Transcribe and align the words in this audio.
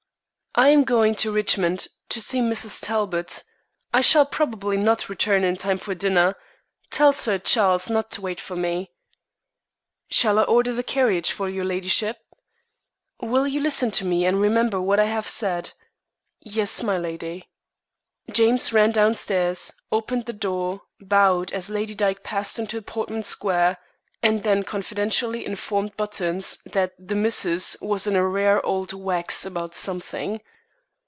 "I 0.53 0.67
am 0.67 0.83
going 0.83 1.15
to 1.15 1.31
Richmond 1.31 1.87
to 2.09 2.19
see 2.21 2.41
Mrs. 2.41 2.81
Talbot. 2.81 3.43
I 3.93 4.01
shall 4.01 4.25
probably 4.25 4.75
not 4.75 5.07
return 5.07 5.45
in 5.45 5.55
time 5.55 5.77
for 5.77 5.95
dinner. 5.95 6.35
Tell 6.89 7.13
Sir 7.13 7.37
Charles 7.37 7.89
not 7.89 8.11
to 8.11 8.21
wait 8.21 8.41
for 8.41 8.57
me." 8.57 8.91
"Shall 10.09 10.39
I 10.39 10.43
order 10.43 10.73
the 10.73 10.83
carriage 10.83 11.31
for 11.31 11.47
your 11.47 11.63
ladyship?" 11.63 12.17
"Will 13.21 13.47
you 13.47 13.61
listen 13.61 13.91
to 13.91 14.05
me 14.05 14.25
and 14.25 14.41
remember 14.41 14.81
what 14.81 14.99
I 14.99 15.05
have 15.05 15.25
said?" 15.25 15.71
"Yes, 16.41 16.83
milady." 16.83 17.49
James 18.29 18.73
ran 18.73 18.91
downstairs, 18.91 19.71
opened 19.89 20.25
the 20.25 20.33
door, 20.33 20.81
bowed 20.99 21.53
as 21.53 21.69
Lady 21.69 21.95
Dyke 21.95 22.23
passed 22.23 22.59
into 22.59 22.81
Portman 22.81 23.23
Square, 23.23 23.77
and 24.23 24.43
then 24.43 24.61
confidentially 24.61 25.43
informed 25.43 25.97
Buttons 25.97 26.59
that 26.67 26.93
"the 26.99 27.15
missus" 27.15 27.75
was 27.81 28.05
in 28.05 28.15
a 28.15 28.23
"rare 28.27 28.63
old 28.63 28.93
wax" 28.93 29.47
about 29.47 29.73
something. 29.73 30.39